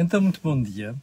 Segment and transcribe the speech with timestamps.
[0.00, 0.94] Então, muito bom dia.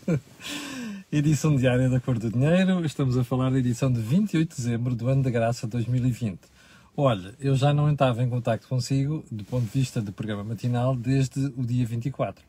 [1.12, 2.82] edição diária da Cor do Dinheiro.
[2.86, 6.40] Estamos a falar da edição de 28 de dezembro do ano da graça 2020.
[6.96, 10.96] Olha, eu já não estava em contato consigo, do ponto de vista do programa matinal,
[10.96, 12.42] desde o dia 24.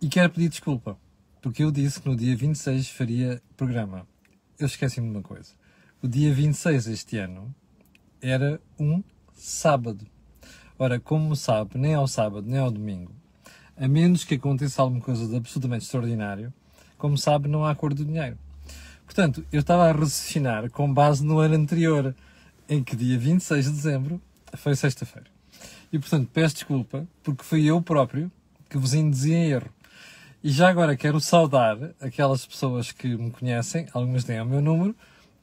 [0.00, 0.96] E quero pedir desculpa,
[1.42, 4.06] porque eu disse que no dia 26 faria programa.
[4.60, 5.50] Eu esqueci-me de uma coisa.
[6.00, 7.52] O dia 26 este ano
[8.22, 9.02] era um
[9.34, 10.06] sábado.
[10.78, 13.12] Ora, como sabe, nem ao sábado nem ao domingo,
[13.80, 16.52] a menos que aconteça alguma coisa de absolutamente extraordinário,
[16.98, 18.36] como sabe, não há cor do dinheiro.
[19.06, 22.14] Portanto, eu estava a raciocinar com base no ano anterior,
[22.68, 24.20] em que dia 26 de dezembro
[24.54, 25.26] foi sexta-feira.
[25.90, 28.30] E, portanto, peço desculpa, porque fui eu próprio
[28.68, 29.70] que vos induzi em erro.
[30.44, 34.94] E já agora quero saudar aquelas pessoas que me conhecem, algumas têm o meu número,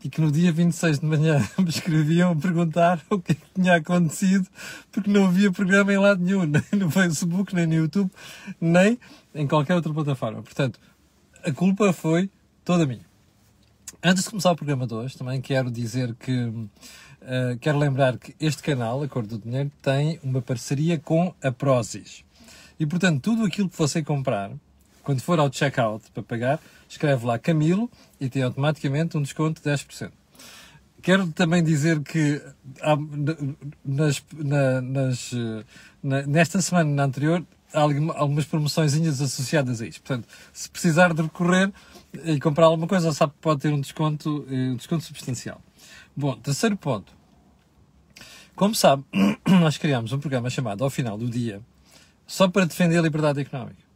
[0.03, 3.45] e que no dia 26 de manhã me escreviam a perguntar o que, é que
[3.55, 4.47] tinha acontecido,
[4.91, 8.11] porque não havia programa em lado nenhum, nem no Facebook, nem no YouTube,
[8.59, 8.99] nem
[9.33, 10.41] em qualquer outra plataforma.
[10.41, 10.79] Portanto,
[11.43, 12.29] a culpa foi
[12.63, 13.05] toda minha.
[14.03, 18.35] Antes de começar o programa de hoje, também quero dizer que uh, quero lembrar que
[18.39, 22.23] este canal, A Cor do Dinheiro, tem uma parceria com a Prozis.
[22.79, 24.51] E portanto, tudo aquilo que você comprar,
[25.07, 29.69] quando for ao checkout para pagar, escreve lá Camilo e tem automaticamente um desconto de
[29.69, 30.11] 10%.
[31.01, 32.41] Quero também dizer que
[32.81, 32.97] há,
[33.85, 35.31] nas, na, nas,
[36.03, 37.41] na, nesta semana na anterior
[37.73, 40.01] há algumas promoções associadas a isto.
[40.01, 41.71] Portanto, se precisar de recorrer
[42.25, 45.61] e comprar alguma coisa, sabe que pode ter um desconto, um desconto substancial.
[46.13, 47.13] Bom, terceiro ponto.
[48.57, 49.05] Como sabe,
[49.47, 51.61] nós criámos um programa chamado Ao Final do Dia
[52.25, 53.86] só para defender a liberdade económica.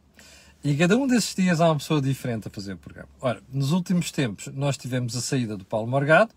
[0.64, 3.08] E cada um desses dias há uma pessoa diferente a fazer o programa.
[3.20, 6.30] Ora, nos últimos tempos nós tivemos a saída do Paulo Morgado,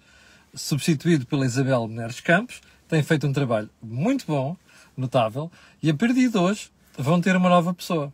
[0.53, 4.57] substituído pela Isabel Neres Campos, tem feito um trabalho muito bom,
[4.97, 5.51] notável,
[5.81, 8.11] e a partir de hoje vão ter uma nova pessoa,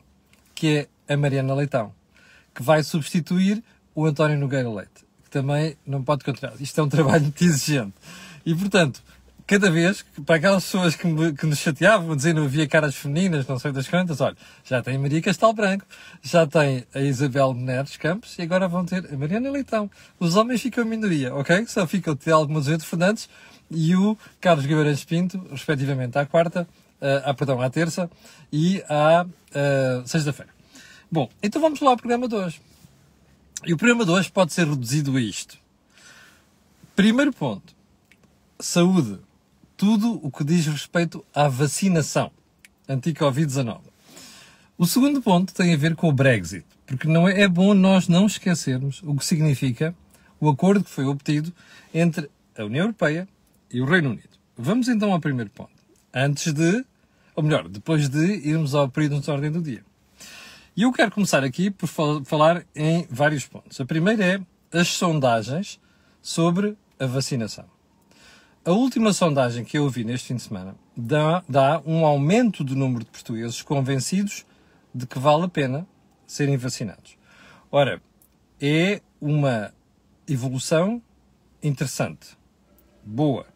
[0.54, 1.94] que é a Mariana Leitão,
[2.54, 3.64] que vai substituir
[3.96, 6.60] o António Nogueira Leite, que também não pode continuar.
[6.60, 7.94] Isto é um trabalho muito exigente.
[8.46, 9.02] E, portanto,
[9.52, 13.60] cada vez, para aquelas pessoas que, me, que nos chateavam, dizendo havia caras femininas, não
[13.60, 15.86] sei das quantas, olha, já tem Maria Castelo Branco,
[16.22, 19.92] já tem a Isabel Neres Campos e agora vão ter a Mariana Leitão.
[20.18, 21.66] Os homens ficam minoria, ok?
[21.68, 23.28] Só ficam o Telmo Azevedo Fernandes
[23.70, 26.66] e o Carlos Guimarães Pinto, respectivamente à quarta,
[27.26, 28.10] à, perdão, à terça
[28.54, 30.54] e à uh, sexta-feira.
[31.12, 32.62] Bom, então vamos lá ao programa de hoje.
[33.66, 35.58] E o programa de hoje pode ser reduzido a isto.
[36.96, 37.76] Primeiro ponto.
[38.58, 39.20] Saúde
[39.82, 42.32] tudo o que diz respeito à vacinação
[42.88, 43.80] anti-Covid-19.
[44.78, 48.08] O segundo ponto tem a ver com o Brexit, porque não é, é bom nós
[48.08, 49.96] não esquecermos o que significa
[50.40, 51.52] o acordo que foi obtido
[51.92, 53.28] entre a União Europeia
[53.72, 54.30] e o Reino Unido.
[54.56, 55.74] Vamos então ao primeiro ponto.
[56.14, 56.86] Antes de,
[57.36, 59.84] ou melhor, depois de irmos ao período de ordem do dia.
[60.78, 63.82] E eu quero começar aqui por falar em vários pontos.
[63.82, 65.80] A primeira é as sondagens
[66.22, 67.81] sobre a vacinação.
[68.64, 72.76] A última sondagem que eu ouvi neste fim de semana dá, dá um aumento do
[72.76, 74.46] número de portugueses convencidos
[74.94, 75.88] de que vale a pena
[76.28, 77.18] serem vacinados.
[77.72, 78.00] Ora,
[78.62, 79.74] é uma
[80.28, 81.02] evolução
[81.64, 82.38] interessante,
[83.04, 83.48] boa,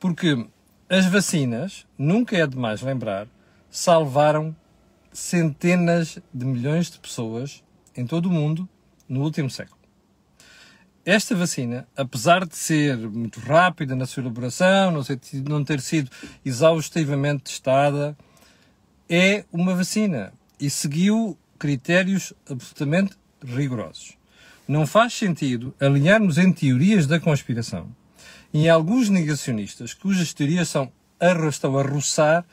[0.00, 0.44] porque
[0.88, 3.28] as vacinas, nunca é demais lembrar,
[3.70, 4.54] salvaram
[5.12, 7.62] centenas de milhões de pessoas
[7.96, 8.68] em todo o mundo
[9.08, 9.83] no último século.
[11.06, 16.10] Esta vacina, apesar de ser muito rápida na sua elaboração, não, ter sido
[16.42, 18.16] exaustivamente testada,
[19.06, 24.16] é uma vacina e seguiu critérios absolutamente rigorosos.
[24.66, 27.94] Não faz sentido alinharmos em teorias da conspiração
[28.50, 30.90] e em alguns negacionistas cujas teorias são,
[31.50, 32.46] estão a roçar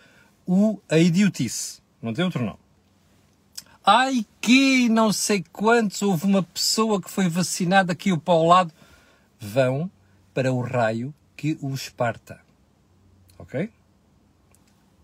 [0.46, 1.80] o, a idiotice.
[2.02, 2.61] Não tem outro nome.
[3.84, 8.72] Ai que não sei quantos, houve uma pessoa que foi vacinada aqui para o lado.
[9.40, 9.90] Vão
[10.34, 12.40] para o raio que o esparta.
[13.40, 13.72] Ok?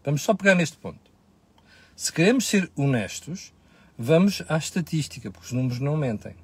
[0.03, 0.99] Vamos só pegar neste ponto.
[1.95, 3.51] Se queremos ser honestos,
[3.97, 6.35] vamos à estatística, porque os números não mentem.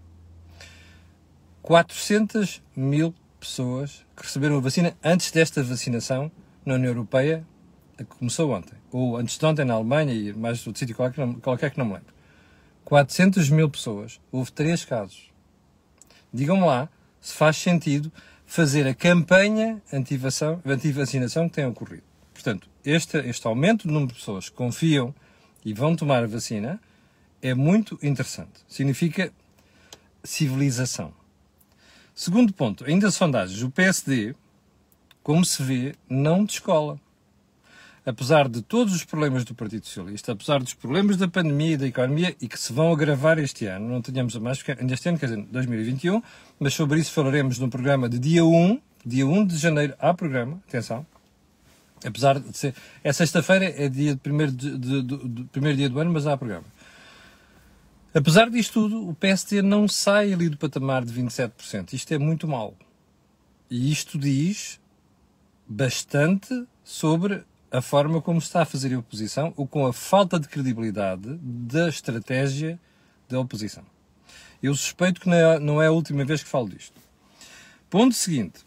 [1.62, 6.32] 400 mil pessoas que receberam a vacina antes desta vacinação
[6.66, 7.46] na União Europeia,
[7.96, 8.76] que começou ontem.
[8.92, 11.94] Ou antes de ontem na Alemanha e mais outro sítio qualquer, qualquer que não me
[11.94, 12.13] lembro.
[12.86, 15.32] 400 mil pessoas, houve três casos.
[16.34, 16.90] Digam lá
[17.22, 18.12] se faz sentido
[18.46, 22.04] fazer a campanha anti-vacinação que tem ocorrido.
[22.34, 25.14] Portanto, este, este aumento do número de pessoas que confiam
[25.64, 26.80] e vão tomar a vacina
[27.42, 28.62] é muito interessante.
[28.68, 29.32] Significa
[30.24, 31.14] civilização.
[32.16, 34.36] Segundo ponto, ainda sondagens, o PSD,
[35.24, 37.00] como se vê, não descola.
[38.06, 41.88] Apesar de todos os problemas do Partido Socialista, apesar dos problemas da pandemia e da
[41.88, 45.18] economia e que se vão agravar este ano, não tenhamos a mais, ainda este ano,
[45.18, 46.22] quer dizer, 2021,
[46.60, 50.62] mas sobre isso falaremos no programa de dia 1, dia 1 de janeiro, há programa,
[50.68, 51.06] atenção,
[52.06, 56.00] apesar de ser, é sexta-feira, é dia de primeiro, de, de, de, primeiro dia do
[56.00, 56.66] ano, mas há programa.
[58.14, 61.94] Apesar disto tudo, o PST não sai ali do patamar de 27%.
[61.94, 62.78] Isto é muito mau.
[63.72, 64.80] E isto diz
[65.68, 67.44] bastante sobre
[67.74, 71.90] a forma como está a fazer a oposição ou com a falta de credibilidade da
[71.90, 72.80] estratégia
[73.28, 73.84] da oposição.
[74.62, 75.28] Eu suspeito que
[75.60, 76.94] não é a última vez que falo disto.
[77.90, 78.60] Ponto seguinte.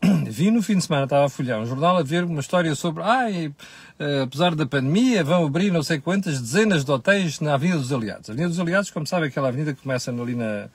[0.30, 3.02] Vi no fim de semana, estava a folhear um jornal a ver uma história sobre,
[3.02, 3.52] ai,
[3.98, 7.92] eh, apesar da pandemia, vão abrir não sei quantas dezenas de hotéis na Avenida dos
[7.92, 8.30] Aliados.
[8.30, 10.68] A Avenida dos Aliados, como sabe, é aquela avenida que começa ali na,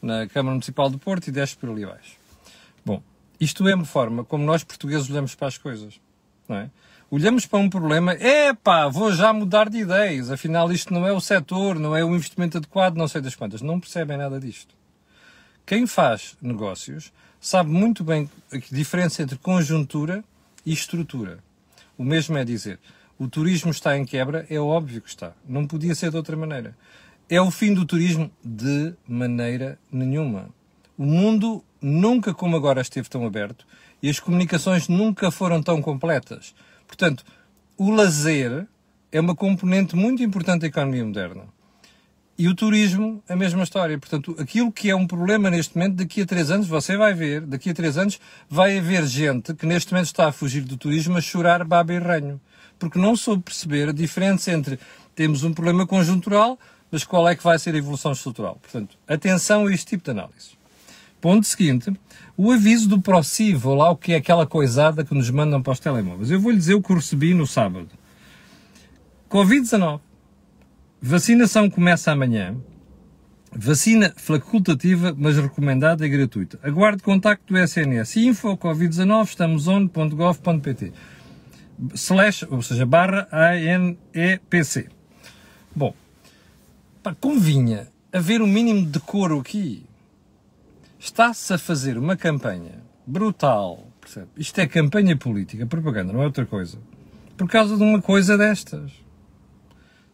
[0.00, 2.16] na Câmara Municipal de Porto e desce por ali abaixo.
[2.84, 3.02] Bom,
[3.40, 6.00] isto é uma forma como nós portugueses olhamos para as coisas,
[6.48, 6.70] não é?
[7.14, 11.20] Olhamos para um problema, epá, vou já mudar de ideias, afinal isto não é o
[11.20, 13.60] setor, não é o investimento adequado, não sei das quantas.
[13.60, 14.74] Não percebem nada disto.
[15.66, 20.24] Quem faz negócios sabe muito bem a diferença entre conjuntura
[20.64, 21.40] e estrutura.
[21.98, 22.78] O mesmo é dizer,
[23.18, 25.34] o turismo está em quebra, é óbvio que está.
[25.46, 26.74] Não podia ser de outra maneira.
[27.28, 30.48] É o fim do turismo de maneira nenhuma.
[30.96, 33.66] O mundo nunca como agora esteve tão aberto
[34.02, 36.54] e as comunicações nunca foram tão completas.
[36.92, 37.24] Portanto,
[37.78, 38.66] o lazer
[39.10, 41.44] é uma componente muito importante da economia moderna.
[42.38, 43.98] E o turismo, a mesma história.
[43.98, 47.40] Portanto, aquilo que é um problema neste momento, daqui a três anos, você vai ver,
[47.46, 51.16] daqui a três anos, vai haver gente que neste momento está a fugir do turismo
[51.16, 52.38] a chorar baba e ranho.
[52.78, 54.78] Porque não soube perceber a diferença entre
[55.14, 56.58] temos um problema conjuntural,
[56.90, 58.58] mas qual é que vai ser a evolução estrutural.
[58.60, 60.61] Portanto, atenção a este tipo de análise.
[61.22, 61.88] Ponto seguinte,
[62.36, 65.78] o aviso do ProSivo, lá o que é aquela coisada que nos mandam para os
[65.78, 66.32] telemóveis.
[66.32, 67.90] Eu vou-lhe dizer o que recebi no sábado.
[69.30, 70.00] Covid-19.
[71.00, 72.56] Vacinação começa amanhã.
[73.54, 76.58] Vacina facultativa, mas recomendada e gratuita.
[76.60, 78.16] Aguarde contacto do SNS.
[78.16, 80.92] Info Covid-19, estamos on.gov.pt.
[81.94, 84.88] Slash, ou seja, barra ANEPC.
[85.72, 85.94] Bom,
[87.00, 89.84] pá, convinha haver um mínimo de decoro aqui
[91.02, 94.28] está-se a fazer uma campanha brutal, percebe?
[94.36, 96.78] Isto é campanha política, propaganda, não é outra coisa.
[97.36, 98.92] Por causa de uma coisa destas.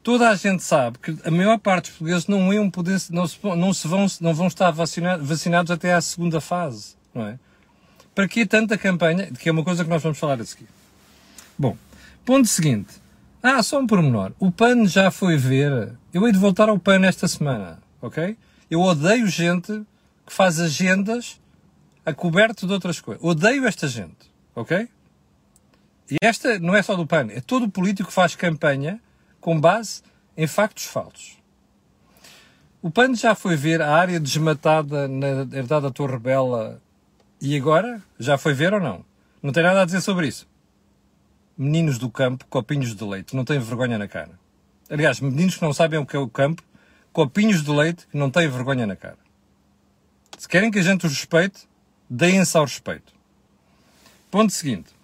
[0.02, 3.38] Toda a gente sabe que a maior parte dos portugueses não iam poder, não, se,
[3.43, 7.38] não, se vão, não vão estar vacinados, até à segunda fase, não é?
[8.14, 9.31] Para que tanta campanha?
[9.31, 10.69] Que é uma coisa que nós vamos falar a seguir.
[11.58, 11.76] Bom,
[12.25, 12.94] ponto seguinte.
[13.43, 14.32] Ah, só um pormenor.
[14.38, 15.93] O PAN já foi ver.
[16.12, 18.37] Eu hei de voltar ao PAN esta semana, ok?
[18.70, 19.84] Eu odeio gente
[20.29, 21.41] que faz agendas
[22.05, 23.25] a coberto de outras coisas.
[23.25, 24.89] Odeio esta gente, ok?
[26.11, 29.01] E esta não é só do PAN, é todo político que faz campanha
[29.41, 30.03] com base
[30.37, 31.39] em factos falsos.
[32.81, 35.27] O PAN já foi ver a área desmatada na
[35.57, 36.81] herdade da Torre Bela
[37.41, 38.03] e agora?
[38.19, 39.05] Já foi ver ou não?
[39.43, 40.47] Não tem nada a dizer sobre isso.
[41.57, 44.39] Meninos do campo, copinhos de leite, não têm vergonha na cara.
[44.89, 46.63] Aliás, meninos que não sabem o que é o campo,
[47.13, 49.28] copinhos de leite que não têm vergonha na cara.
[50.38, 51.69] Se querem que a gente os respeite,
[52.08, 53.12] deem-se ao respeito.
[54.31, 54.94] Ponto seguinte.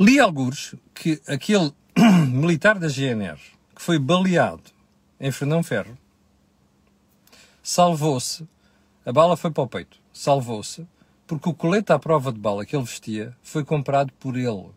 [0.00, 1.72] Li alguns que aquele
[2.28, 3.40] militar da GNR
[3.74, 4.64] que foi baleado
[5.20, 5.96] em Fernão Ferro
[7.62, 8.46] salvou-se,
[9.06, 10.84] a bala foi para o peito, salvou-se
[11.28, 14.70] porque o colete à prova de bala que ele vestia foi comprado por ele.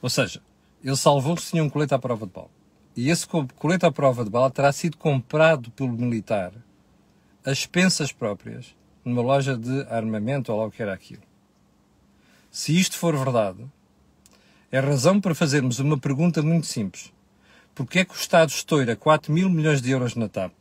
[0.00, 0.40] Ou seja,
[0.82, 2.59] ele salvou-se tinha um colete à prova de bala.
[2.96, 6.52] E esse colete à prova de bala terá sido comprado pelo militar
[7.44, 11.22] a expensas próprias numa loja de armamento ou lá o que era aquilo.
[12.50, 13.64] Se isto for verdade,
[14.72, 17.12] é razão para fazermos uma pergunta muito simples.
[17.74, 20.52] Porquê é que o Estado estoura 4 mil milhões de euros na TAP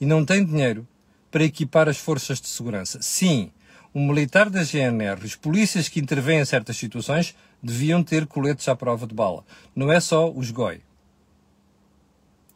[0.00, 0.86] e não tem dinheiro
[1.30, 3.00] para equipar as forças de segurança?
[3.02, 3.52] Sim,
[3.92, 8.74] o militar da GNR, os polícias que intervêm em certas situações, deviam ter coletes à
[8.74, 9.44] prova de bala.
[9.76, 10.80] Não é só os GOI.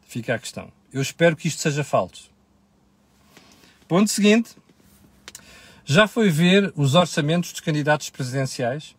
[0.09, 0.71] Fica a questão.
[0.91, 2.31] Eu espero que isto seja falso.
[3.87, 4.55] Ponto seguinte.
[5.85, 8.95] Já foi ver os orçamentos dos candidatos presidenciais?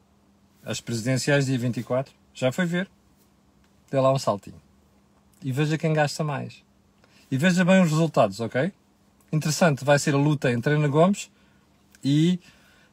[0.64, 2.14] As presidenciais dia 24?
[2.32, 2.88] Já foi ver?
[3.90, 4.62] Dê lá um saltinho.
[5.42, 6.62] E veja quem gasta mais.
[7.28, 8.72] E veja bem os resultados, ok?
[9.32, 11.28] Interessante, vai ser a luta entre Ana Gomes
[12.04, 12.38] e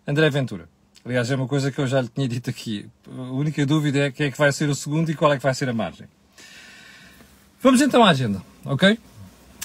[0.08, 0.68] André Ventura.
[1.06, 2.90] Aliás, é uma coisa que eu já lhe tinha dito aqui.
[3.08, 5.44] A única dúvida é quem é que vai ser o segundo e qual é que
[5.44, 6.08] vai ser a margem.
[7.68, 8.98] Vamos então à agenda, ok?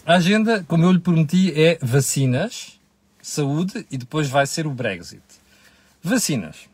[0.05, 2.81] A agenda, como eu lhe prometi, é vacinas,
[3.23, 5.23] saúde e depois vai ser o Brexit.
[6.03, 6.69] Vacinas.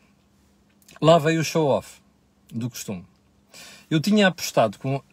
[0.99, 2.01] lá veio o show-off
[2.51, 3.05] do costume.
[3.91, 5.03] Eu tinha apostado com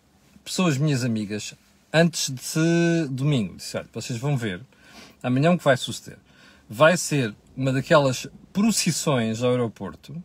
[0.43, 1.53] pessoas minhas amigas
[1.93, 3.57] antes de domingo.
[3.57, 4.63] Disse, olha, vocês vão ver,
[5.23, 6.19] amanhã o que vai suceder?
[6.67, 10.17] Vai ser uma daquelas procissões ao aeroporto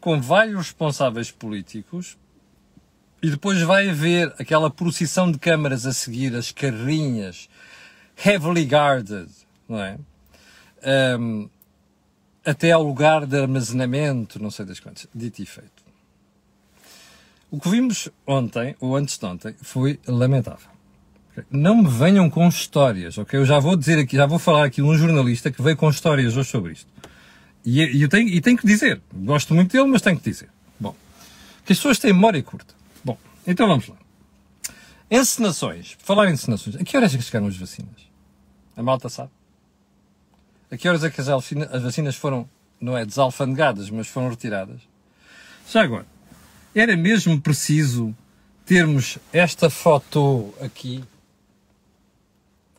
[0.00, 2.18] com vários responsáveis políticos
[3.22, 7.48] e depois vai haver aquela procissão de câmaras a seguir, as carrinhas,
[8.24, 9.28] heavily guarded,
[9.68, 9.98] não é?
[11.18, 11.48] Um,
[12.44, 15.80] até ao lugar de armazenamento, não sei das quantas, dito e feito.
[17.50, 20.70] O que vimos ontem, ou antes de ontem, foi lamentável.
[21.50, 23.38] Não me venham com histórias, ok?
[23.38, 25.88] Eu já vou dizer aqui, já vou falar aqui de um jornalista que veio com
[25.90, 26.86] histórias hoje sobre isto.
[27.64, 30.48] E, e eu tenho, e tenho que dizer, gosto muito dele, mas tenho que dizer.
[30.78, 30.94] Bom,
[31.64, 32.79] que as pessoas têm memória curta.
[33.46, 33.96] Então vamos lá.
[35.10, 35.96] Encenações.
[35.98, 36.76] Falar em encenações.
[36.76, 38.08] A que horas é que chegaram as vacinas?
[38.76, 39.30] A malta sabe?
[40.70, 42.48] A que horas é que as, as vacinas foram,
[42.80, 44.80] não é desalfandegadas, mas foram retiradas?
[45.68, 46.06] Já agora,
[46.74, 48.14] era mesmo preciso
[48.64, 51.02] termos esta foto aqui?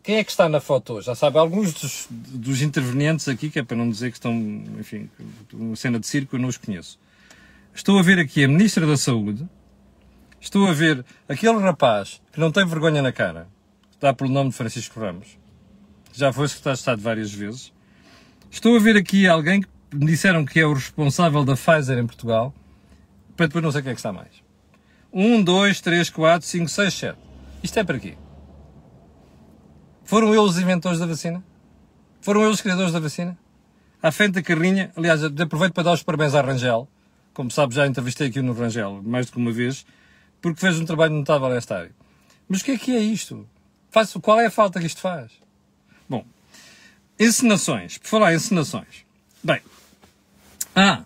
[0.02, 1.02] Quem é que está na foto?
[1.02, 4.34] Já sabe, alguns dos, dos intervenientes aqui, que é para não dizer que estão,
[4.80, 5.10] enfim,
[5.54, 6.98] uma cena de circo, eu não os conheço.
[7.76, 9.48] Estou a ver aqui a Ministra da Saúde,
[10.42, 13.48] estou a ver aquele rapaz que não tem vergonha na cara,
[13.92, 15.38] está pelo nome de Francisco Ramos,
[16.12, 17.72] já foi secretário de Estado várias vezes.
[18.50, 22.06] Estou a ver aqui alguém que me disseram que é o responsável da Pfizer em
[22.06, 22.54] Portugal,
[23.38, 24.44] para depois não sei quem é que está mais.
[25.14, 27.18] 1, 2, 3, 4, 5, 6, 7.
[27.64, 28.18] Isto é para quê?
[30.04, 31.44] Foram eles os inventores da vacina?
[32.20, 33.38] Foram eles os criadores da vacina?
[34.02, 36.88] À frente da carrinha, aliás, aproveito para dar os parabéns à Rangel.
[37.34, 39.86] Como sabe, já entrevistei aqui no Rangel mais do que uma vez,
[40.42, 41.92] porque fez um trabalho notável nesta área.
[42.48, 43.48] Mas o que é que é isto?
[43.90, 45.32] Faz, qual é a falta que isto faz?
[46.10, 46.26] Bom,
[47.20, 47.98] encenações.
[47.98, 49.06] Por falar em encenações.
[49.44, 49.62] Bem,
[50.76, 51.04] ah,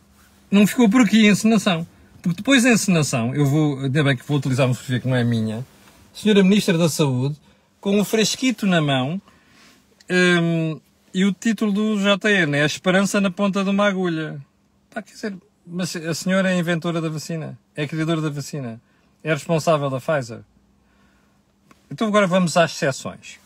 [0.49, 1.85] não ficou por aqui a encenação.
[2.21, 5.15] Porque depois da encenação, eu vou, ainda bem que vou utilizar uma fotografia que não
[5.15, 5.65] é minha,
[6.11, 7.35] Senhora Ministra da Saúde,
[7.79, 9.21] com um fresquito na mão,
[10.09, 10.79] um,
[11.13, 14.41] e o título do JN é A Esperança na Ponta de uma Agulha.
[14.89, 15.37] Pá, quer dizer,
[15.67, 18.81] mas a senhora é inventora da vacina, é criadora da vacina,
[19.25, 20.39] é responsável da Pfizer.
[21.91, 23.39] Então agora vamos às exceções.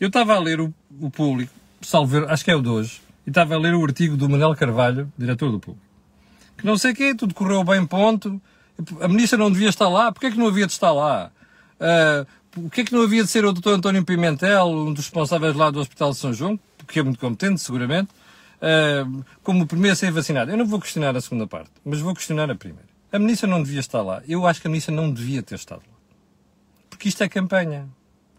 [0.00, 3.30] Eu estava a ler o, o público, salvo acho que é o de hoje, e
[3.30, 5.90] estava a ler o artigo do Manuel Carvalho, diretor do público
[6.60, 8.40] que não sei o quê, tudo correu bem, ponto.
[9.00, 11.30] A ministra não devia estar lá, porquê é que não havia de estar lá?
[11.80, 13.70] Uh, porquê é que não havia de ser o Dr.
[13.70, 17.60] António Pimentel, um dos responsáveis lá do Hospital de São João, porque é muito competente,
[17.60, 18.10] seguramente,
[18.60, 20.50] uh, como o primeiro a ser vacinado?
[20.50, 22.89] Eu não vou questionar a segunda parte, mas vou questionar a primeira.
[23.12, 24.22] A ministra não devia estar lá.
[24.28, 25.98] Eu acho que a ministra não devia ter estado lá.
[26.88, 27.88] Porque isto é campanha.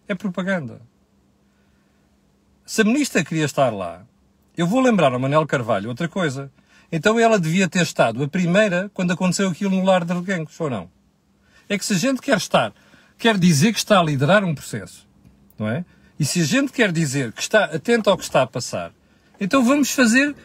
[0.08, 0.82] É propaganda.
[2.66, 4.06] Se a ministra queria estar lá,
[4.56, 6.52] eu vou lembrar ao Manel Carvalho outra coisa.
[6.92, 10.70] Então ela devia ter estado a primeira quando aconteceu aquilo no lar de Reguengos, ou
[10.70, 10.90] não?
[11.68, 12.74] É que se a gente quer estar,
[13.18, 15.08] quer dizer que está a liderar um processo,
[15.58, 15.86] não é?
[16.20, 18.94] E se a gente quer dizer que está atento ao que está a passar,
[19.40, 20.36] então vamos fazer,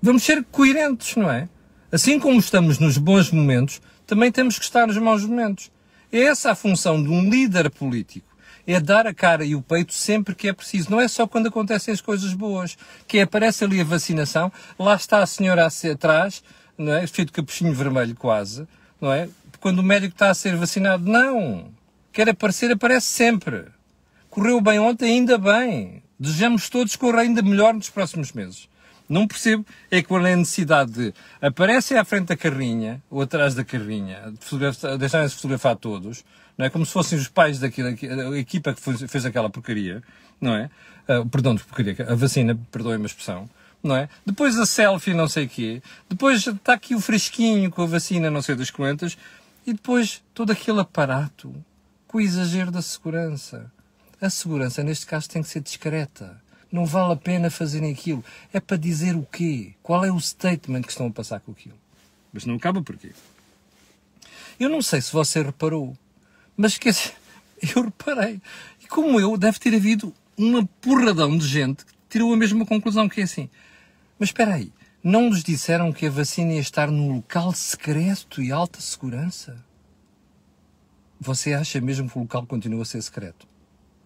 [0.00, 1.48] vamos ser coerentes, não é?
[1.92, 5.70] Assim como estamos nos bons momentos, também temos que estar nos maus momentos.
[6.12, 8.30] É essa a função de um líder político
[8.66, 10.90] é dar a cara e o peito sempre que é preciso.
[10.90, 15.22] Não é só quando acontecem as coisas boas, que aparece ali a vacinação, lá está
[15.22, 16.42] a senhora atrás,
[16.76, 17.06] não é?
[17.06, 18.66] Feito capuchinho vermelho quase,
[19.00, 19.28] não é?
[19.60, 21.04] Quando o médico está a ser vacinado.
[21.10, 21.68] Não!
[22.12, 23.66] Quer aparecer, aparece sempre.
[24.28, 26.02] Correu bem ontem, ainda bem.
[26.18, 28.68] Desejamos todos corra ainda melhor nos próximos meses.
[29.10, 33.64] Não percebo é quando é necessidade de aparecem à frente da carrinha, ou atrás da
[33.64, 36.24] carrinha, de deixarem-se fotografar todos,
[36.56, 36.70] não é?
[36.70, 40.00] Como se fossem os pais daquilo, a equipa que fez aquela porcaria,
[40.40, 40.70] não é?
[41.08, 43.50] Uh, perdão, de porcaria, a vacina, perdoem-me a expressão,
[43.82, 44.08] não é?
[44.24, 48.30] Depois a selfie, não sei o quê, depois está aqui o fresquinho com a vacina,
[48.30, 49.18] não sei das quantas,
[49.66, 51.52] e depois todo aquele aparato
[52.06, 53.72] com o exagero da segurança.
[54.20, 56.40] A segurança, neste caso, tem que ser discreta.
[56.70, 58.24] Não vale a pena fazerem aquilo.
[58.52, 59.74] É para dizer o quê?
[59.82, 61.76] Qual é o statement que estão a passar com aquilo?
[62.32, 63.12] Mas não acaba por quê?
[64.58, 65.96] Eu não sei se você reparou,
[66.56, 67.14] mas quer dizer,
[67.74, 68.40] eu reparei.
[68.82, 73.08] E como eu, deve ter havido uma porradão de gente que tirou a mesma conclusão,
[73.08, 73.50] que é assim.
[74.18, 74.72] Mas espera aí,
[75.02, 79.64] não nos disseram que a vacina ia estar num local secreto e alta segurança?
[81.18, 83.46] Você acha mesmo que o local continua a ser secreto?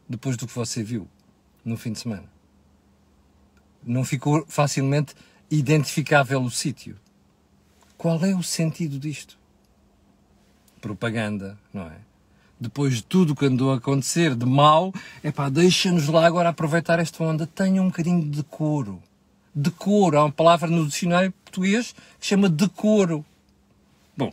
[0.08, 1.08] Depois do que você viu
[1.64, 2.33] no fim de semana?
[3.86, 5.14] Não ficou facilmente
[5.50, 6.96] identificável o sítio?
[7.96, 9.38] Qual é o sentido disto?
[10.80, 11.98] Propaganda, não é?
[12.64, 16.98] depois de tudo que andou a acontecer de mal, é pá, deixa-nos lá agora aproveitar
[16.98, 17.46] esta onda.
[17.46, 19.02] Tenha um bocadinho de decoro.
[19.54, 20.18] decoro.
[20.18, 23.24] Há uma palavra no dicionário português que chama decoro.
[24.16, 24.32] Bom,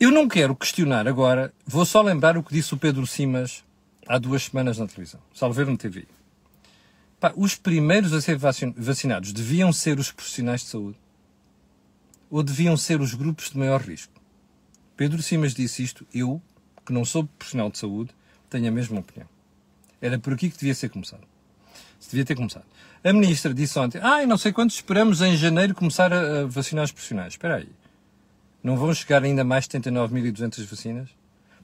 [0.00, 3.62] eu não quero questionar agora, vou só lembrar o que disse o Pedro Simas
[4.06, 6.06] há duas semanas na televisão, salvo no TV.
[7.22, 10.98] Pá, os primeiros a ser vacinados deviam ser os profissionais de saúde
[12.28, 14.12] ou deviam ser os grupos de maior risco?
[14.96, 16.42] Pedro Simas disse isto, eu,
[16.84, 18.10] que não sou profissional de saúde,
[18.50, 19.28] tenho a mesma opinião.
[20.00, 21.22] Era por aqui que devia ser começado.
[22.00, 22.64] Se devia ter começado.
[23.04, 26.90] A ministra disse ontem, ah, não sei quantos esperamos em janeiro começar a, vacinar os
[26.90, 27.34] profissionais.
[27.34, 27.68] Espera aí.
[28.64, 31.08] Não vão chegar ainda mais 79.200 vacinas?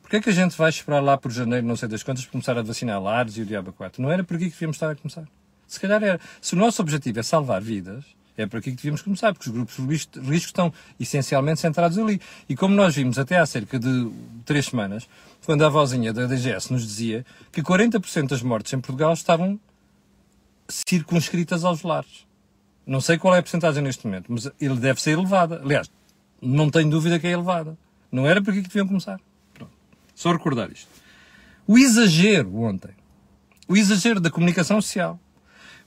[0.01, 2.31] Porquê é que a gente vai esperar lá por janeiro, não sei das quantas, para
[2.31, 4.01] começar a vacinar Lares e o Diabo 4?
[4.01, 5.27] Não era por aqui que devíamos estar a começar.
[5.69, 6.19] Se calhar era.
[6.41, 8.05] Se o nosso objetivo é salvar vidas,
[8.37, 11.99] é por aqui que devíamos começar, porque os grupos de risco, risco estão essencialmente centrados
[11.99, 12.21] ali.
[12.49, 14.11] E como nós vimos até há cerca de
[14.45, 15.09] três semanas,
[15.45, 19.61] quando a vozinha da DGS nos dizia que 40% das mortes em Portugal estavam
[20.69, 22.27] circunscritas aos lares.
[22.87, 25.61] Não sei qual é a porcentagem neste momento, mas ele deve ser elevada.
[25.63, 25.91] Aliás,
[26.41, 27.77] não tenho dúvida que é elevada.
[28.11, 29.21] Não era por aqui que deviam começar.
[29.53, 29.73] Pronto.
[30.15, 30.89] Só recordar isto.
[31.67, 32.93] O exagero ontem.
[33.67, 35.21] O exagero da comunicação social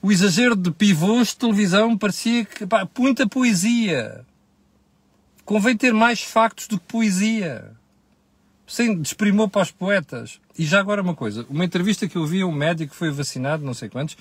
[0.02, 4.26] o exagero de pivôs de televisão parecia que, pá, muita poesia.
[5.44, 7.70] Convém ter mais factos do que poesia.
[8.66, 10.40] Sem desprimou para os poetas.
[10.58, 13.10] E já agora uma coisa, uma entrevista que eu vi a um médico que foi
[13.10, 14.16] vacinado, não sei quantos,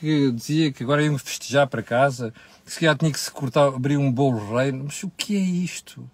[0.00, 2.34] que dizia que agora iam festejar para casa,
[2.64, 4.84] que se calhar tinha que se cortar, abrir um bolo reino.
[4.84, 6.08] Mas o que é isto?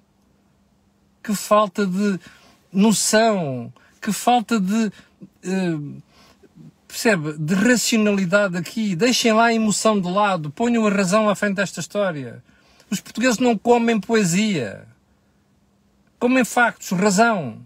[1.22, 2.20] Que falta de
[2.70, 4.92] noção, que falta de
[5.44, 6.02] uh,
[6.96, 8.96] percebe, de racionalidade aqui.
[8.96, 12.42] Deixem lá a emoção de lado, ponham a razão à frente desta história.
[12.90, 14.86] Os portugueses não comem poesia.
[16.18, 17.58] Comem factos, razão.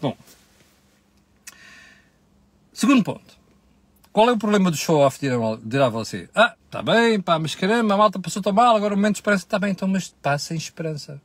[0.00, 0.16] Bom.
[2.72, 3.36] Segundo ponto.
[4.12, 5.18] Qual é o problema do show-off,
[5.64, 6.28] dirá você?
[6.34, 9.18] Ah, está bem, pá, mas caramba, a malta passou tão mal, agora o momento de
[9.18, 11.20] esperança está bem, então, mas passem esperança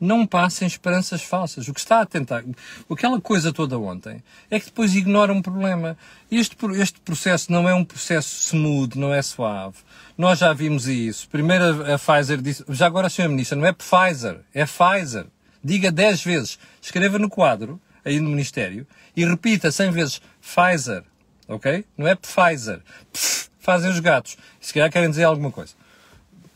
[0.00, 1.68] não passem esperanças falsas.
[1.68, 2.42] O que está a tentar,
[2.90, 5.96] aquela coisa toda ontem, é que depois ignora um problema.
[6.30, 9.76] Este, este processo não é um processo smooth, não é suave.
[10.16, 11.28] Nós já vimos isso.
[11.28, 15.26] Primeiro a, a Pfizer disse, já agora a senhora ministra, não é Pfizer, é Pfizer.
[15.62, 21.04] Diga 10 vezes, escreva no quadro, aí no Ministério, e repita 100 vezes Pfizer,
[21.46, 21.84] ok?
[21.98, 22.80] Não é Pfizer.
[23.12, 24.38] Pff, fazem os gatos.
[24.60, 25.74] Se calhar querem dizer alguma coisa.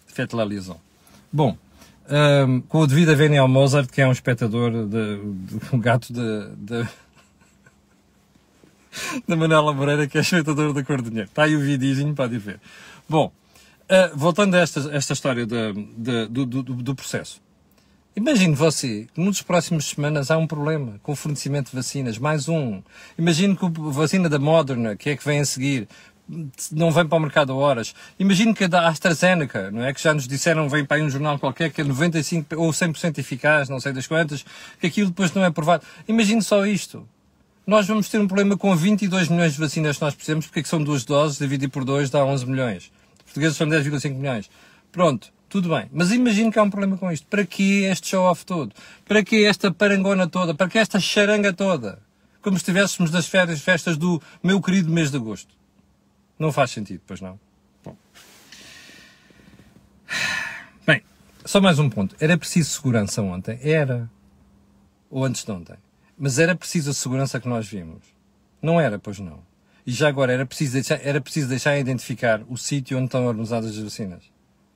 [0.07, 0.81] Faites la liaison.
[1.33, 1.59] Bom,
[2.09, 6.13] um, com o devido a ao Mozart, que é um espectador, de, de um gato
[6.13, 6.87] de
[9.27, 11.29] da Manela Moreira, que é espectador da Cor do Dinheiro.
[11.29, 12.61] Está aí o videozinho, ir ver.
[13.09, 13.33] Bom,
[13.85, 15.73] uh, voltando a esta, esta história do,
[16.29, 17.43] do, do, processo.
[18.17, 22.49] Imagine você que nos próximos semanas há um problema com o fornecimento de vacinas, mais
[22.49, 22.81] um.
[23.19, 25.89] Imagine que a vacina da Moderna, que é que vem a seguir,
[26.73, 27.95] não vem para o mercado a horas.
[28.19, 29.93] Imagino que a da AstraZeneca, não é?
[29.93, 33.19] Que já nos disseram, vem para aí um jornal qualquer, que é 95% ou 100%
[33.19, 34.45] eficaz, não sei das quantas,
[34.81, 35.85] que aquilo depois não é provado.
[36.09, 37.07] Imagine só isto.
[37.67, 40.65] Nós vamos ter um problema com 22 milhões de vacinas que nós precisamos, porque é
[40.65, 42.93] são duas doses, dividir por dois dá 11 milhões.
[43.19, 44.51] Os portugueses são 10,5 milhões.
[44.93, 45.87] Pronto, tudo bem.
[45.93, 47.27] Mas imagino que há um problema com isto.
[47.27, 48.73] Para que este show-off todo?
[49.07, 50.55] Para que esta parangona toda?
[50.55, 51.99] Para que esta charanga toda?
[52.43, 55.55] Como se estivéssemos nas férias, festas do meu querido mês de agosto.
[56.39, 57.39] Não faz sentido, pois não.
[57.83, 57.97] Bom.
[60.87, 61.03] Bem,
[61.45, 62.17] só mais um ponto.
[62.21, 63.59] Era preciso segurança ontem?
[63.63, 64.11] Era.
[65.11, 65.77] Ou antes de ontem.
[66.19, 68.03] Mas era preciso a segurança que nós vimos.
[68.61, 69.41] Não era, pois não.
[69.87, 73.71] E já agora era preciso deixar, era preciso deixar identificar o sítio onde estão armazenadas
[73.71, 74.23] as vacinas.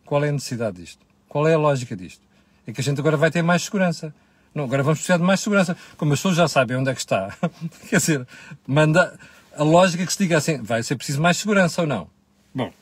[0.05, 1.05] Qual é a necessidade disto?
[1.29, 2.23] Qual é a lógica disto?
[2.67, 4.15] É que a gente agora vai ter mais segurança.
[4.55, 5.77] Não, agora vamos precisar de mais segurança.
[5.97, 7.35] Como as pessoas já sabem onde é que está.
[7.89, 8.29] Quer dizer,
[8.67, 9.19] manda,
[9.59, 12.09] a lógica que se diga assim, vai ser preciso mais segurança ou não?
[12.55, 12.73] Bom,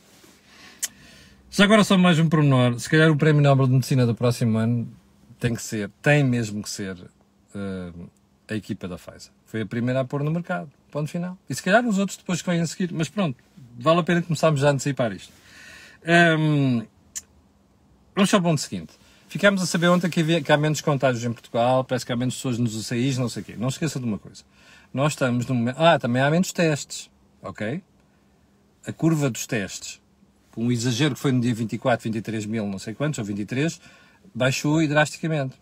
[1.50, 2.78] já agora só mais um pormenor.
[2.78, 4.86] Se calhar o Prémio Nobel de Medicina do próximo ano
[5.40, 8.10] tem que ser, tem mesmo que ser uh,
[8.46, 9.32] a equipa da Pfizer.
[9.46, 10.70] Foi a primeira a pôr no mercado.
[10.90, 11.38] Ponto final.
[11.48, 12.92] E se calhar os outros depois que vêm a seguir.
[12.92, 13.42] Mas pronto,
[13.78, 15.32] vale a pena começarmos já a antecipar isto.
[16.38, 16.84] Um,
[18.14, 18.92] vamos ao ponto seguinte.
[19.28, 22.16] Ficámos a saber ontem que, havia, que há menos contágios em Portugal, parece que há
[22.16, 23.54] menos pessoas nos UCIs, não sei o quê.
[23.58, 24.44] Não se esqueça de uma coisa.
[24.96, 25.76] Nós estamos no momento.
[25.78, 27.10] Ah, também há menos testes.
[27.42, 27.82] Ok?
[28.86, 30.00] A curva dos testes,
[30.56, 33.78] um exagero que foi no dia 24, 23 mil, não sei quantos, ou 23,
[34.34, 35.54] baixou e drasticamente.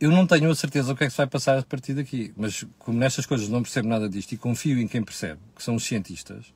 [0.00, 2.32] Eu não tenho a certeza o que é que se vai passar a partir daqui,
[2.36, 5.76] mas como nestas coisas não percebo nada disto e confio em quem percebe, que são
[5.76, 6.52] os cientistas,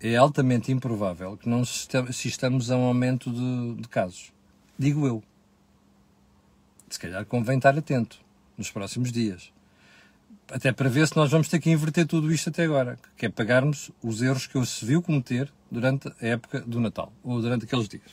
[0.00, 1.62] é altamente improvável que não
[2.08, 4.32] assistamos a um aumento de, de casos.
[4.76, 5.22] Digo eu.
[6.90, 8.18] Se calhar convém estar atento
[8.58, 9.52] nos próximos dias
[10.50, 13.28] até para ver se nós vamos ter que inverter tudo isto até agora, que é
[13.28, 17.88] pagarmos os erros que se viu cometer durante a época do Natal, ou durante aqueles
[17.88, 18.10] dias.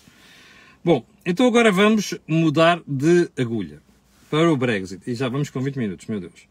[0.84, 3.82] Bom, então agora vamos mudar de agulha
[4.30, 5.02] para o Brexit.
[5.10, 6.48] E já vamos com 20 minutos, meu Deus.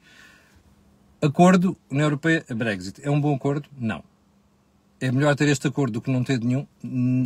[1.22, 3.00] Acordo União Europeia-Brexit.
[3.02, 3.68] É um bom acordo?
[3.78, 4.04] Não.
[5.00, 6.66] É melhor ter este acordo do que não ter nenhum,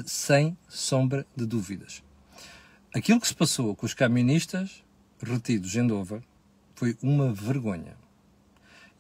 [0.07, 2.03] sem sombra de dúvidas.
[2.95, 4.85] Aquilo que se passou com os camionistas
[5.23, 6.23] retidos em Dover
[6.75, 8.02] foi uma vergonha.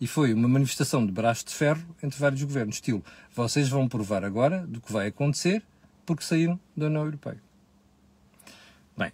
[0.03, 2.75] E foi uma manifestação de braço de ferro entre vários governos.
[2.75, 5.63] Estilo, vocês vão provar agora do que vai acontecer
[6.05, 7.41] porque saíram da União Europeia.
[8.99, 9.13] Bem,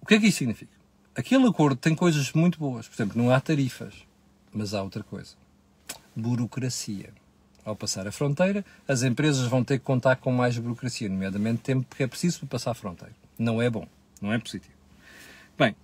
[0.00, 0.70] o que é que isso significa?
[1.12, 2.86] Aquele acordo tem coisas muito boas.
[2.86, 4.06] Por exemplo, não há tarifas,
[4.52, 5.34] mas há outra coisa.
[6.14, 7.12] Burocracia.
[7.64, 11.96] Ao passar a fronteira, as empresas vão ter que contar com mais burocracia, nomeadamente tempo
[11.96, 13.12] que é preciso para passar a fronteira.
[13.36, 13.88] Não é bom,
[14.22, 14.72] não é positivo.
[15.58, 15.74] Bem,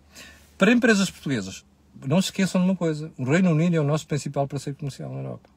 [0.57, 1.65] para empresas portuguesas,
[2.05, 5.11] não se esqueçam de uma coisa: o Reino Unido é o nosso principal parceiro comercial
[5.13, 5.49] na Europa.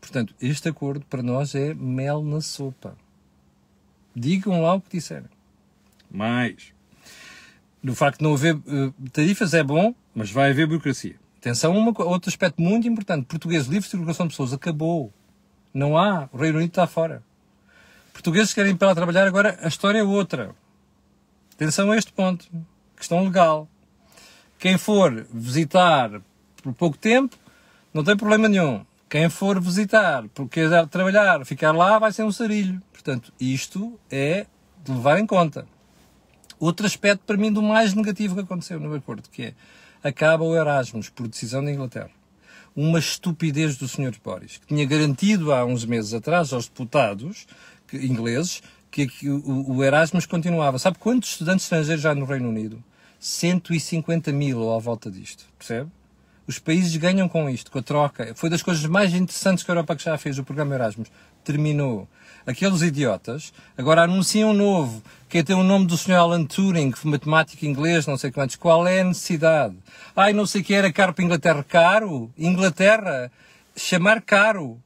[0.00, 2.96] Portanto, este acordo para nós é mel na sopa.
[4.14, 5.28] Digam lá o que disserem.
[6.10, 6.72] Mais.
[7.82, 11.16] No facto de não haver uh, tarifas é bom, mas vai haver burocracia.
[11.38, 15.12] Atenção, uma, outro aspecto muito importante: português, livre de circulação de pessoas, acabou.
[15.72, 16.28] Não há.
[16.32, 17.22] O Reino Unido está fora.
[18.12, 20.54] Portugueses querem ir para lá trabalhar, agora a história é outra.
[21.54, 22.48] Atenção a este ponto.
[22.96, 23.68] Questão legal.
[24.58, 26.20] Quem for visitar
[26.62, 27.36] por pouco tempo,
[27.94, 28.84] não tem problema nenhum.
[29.08, 32.82] Quem for visitar porque quiser trabalhar, ficar lá, vai ser um sarilho.
[32.92, 34.46] Portanto, isto é
[34.84, 35.66] de levar em conta.
[36.58, 39.54] Outro aspecto, para mim, do mais negativo que aconteceu no acordo, que é
[40.02, 42.10] acaba o Erasmus por decisão da Inglaterra.
[42.74, 44.14] Uma estupidez do Sr.
[44.22, 47.46] Boris, que tinha garantido há uns meses atrás aos deputados
[47.92, 50.78] ingleses que, o Erasmus continuava.
[50.78, 52.82] Sabe quantos estudantes estrangeiros já no Reino Unido?
[53.18, 55.90] 150 mil ou à volta disto, percebe?
[56.46, 58.32] Os países ganham com isto, com a troca.
[58.34, 61.10] Foi das coisas mais interessantes que a Europa que já fez, o programa Erasmus.
[61.44, 62.08] Terminou.
[62.46, 66.14] Aqueles idiotas agora anunciam um novo, que é ter o nome do Sr.
[66.14, 68.56] Alan Turing, matemático inglês, não sei quantos.
[68.56, 69.76] Qual é a necessidade?
[70.16, 71.62] Ai, não sei o que era caro para Inglaterra.
[71.62, 72.32] Caro?
[72.38, 73.30] Inglaterra?
[73.76, 74.80] Chamar caro.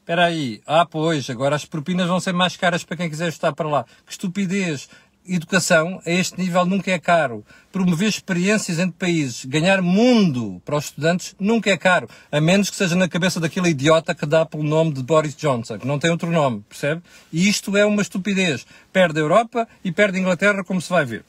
[0.00, 0.60] Espera aí.
[0.66, 3.84] Ah, pois, agora as propinas vão ser mais caras para quem quiser estar para lá.
[4.04, 4.88] Que estupidez
[5.28, 7.44] educação a este nível nunca é caro.
[7.72, 12.08] Promover experiências entre países, ganhar mundo para os estudantes nunca é caro.
[12.30, 15.78] A menos que seja na cabeça daquele idiota que dá pelo nome de Boris Johnson,
[15.78, 17.02] que não tem outro nome, percebe?
[17.32, 18.66] E isto é uma estupidez.
[18.92, 21.24] Perde a Europa e perde a Inglaterra, como se vai ver.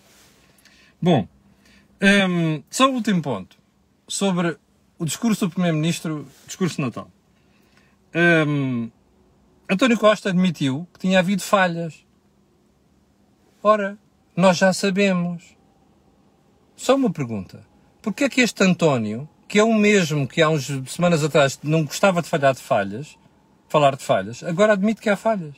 [1.02, 1.28] Bom,
[2.02, 3.58] um, só o último ponto.
[4.08, 4.58] Sobre
[4.98, 7.12] o discurso do Primeiro-Ministro, discurso de Natal.
[8.16, 8.90] Um,
[9.70, 12.07] António Costa admitiu que tinha havido falhas
[13.68, 13.98] Ora,
[14.34, 15.44] nós já sabemos.
[16.78, 17.68] Só uma pergunta.
[18.02, 21.84] Porquê é que este António, que é o mesmo que há uns semanas atrás não
[21.84, 23.18] gostava de falhar de falhas,
[23.68, 25.54] falar de falhas, agora admite que há falhas?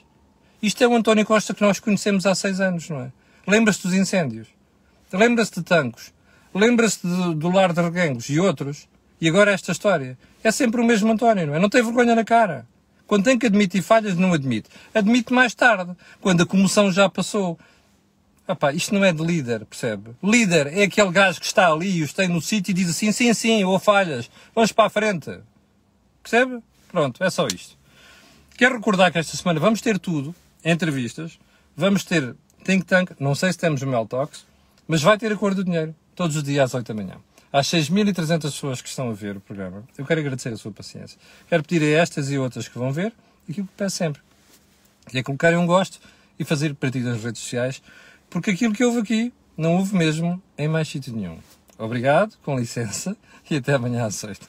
[0.60, 3.12] Isto é o António Costa que nós conhecemos há seis anos, não é?
[3.46, 4.48] Lembra-se dos incêndios?
[5.14, 6.12] Lembra-se de Tancos?
[6.52, 8.90] Lembra-se do Lar de Reguengos e outros?
[9.22, 10.18] E agora esta história?
[10.44, 11.60] É sempre o mesmo António, não é?
[11.60, 12.68] Não tem vergonha na cara.
[13.06, 14.68] Quando tem que admitir falhas, não admite.
[14.96, 17.60] Admite mais tarde, quando a comoção já passou.
[18.50, 20.10] Epá, isto não é de líder, percebe?
[20.24, 23.12] Líder é aquele gajo que está ali e os tem no sítio e diz assim,
[23.12, 25.40] sim, sim, ou falhas, vamos para a frente.
[26.24, 26.60] Percebe?
[26.88, 27.78] Pronto, é só isto.
[28.58, 30.34] Quero recordar que esta semana vamos ter tudo,
[30.66, 31.38] entrevistas,
[31.78, 34.48] vamos ter think tank, não sei se temos o Mel Talks,
[34.88, 37.18] mas vai ter acordo do dinheiro, todos os dias às 8 da manhã.
[37.54, 41.20] Às 6.300 pessoas que estão a ver o programa, eu quero agradecer a sua paciência.
[41.48, 43.14] Quero pedir a estas e outras que vão ver
[43.48, 44.24] aquilo que peço sempre,
[45.08, 46.00] que é colocarem um gosto
[46.40, 47.80] e fazer partidas nas redes sociais,
[48.30, 51.38] porque aquilo que houve aqui não houve mesmo em mais sítio nenhum.
[51.78, 53.16] Obrigado, com licença,
[53.50, 54.48] e até amanhã às sexta.